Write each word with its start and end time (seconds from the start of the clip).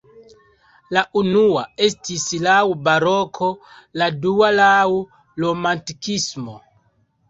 La 0.97 1.03
unua 1.21 1.65
estis 1.89 2.25
laŭ 2.47 2.57
baroko, 2.89 3.53
la 4.03 4.11
dua 4.27 4.53
laŭ 4.65 4.83
romantikismo. 5.47 6.63